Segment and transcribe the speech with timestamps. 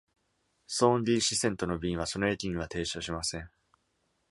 [0.67, 3.51] Thornlie 支線との便は、その駅には停車しません。